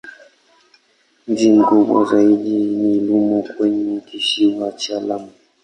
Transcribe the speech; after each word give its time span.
Mji 1.27 1.49
mkubwa 1.51 2.05
zaidi 2.05 2.59
ni 2.59 2.99
Lamu 2.99 3.43
kwenye 3.57 3.99
Kisiwa 3.99 4.71
cha 4.71 4.99
Lamu. 4.99 5.29